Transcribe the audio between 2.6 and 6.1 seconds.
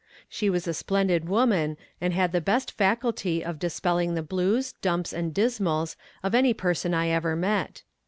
faculty of dispelling the blues, dumps and dismals